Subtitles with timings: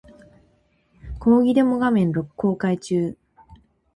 [1.19, 3.15] 講義デモ画面公開中